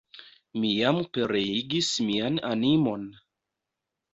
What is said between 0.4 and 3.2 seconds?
Mi jam pereigis mian animon!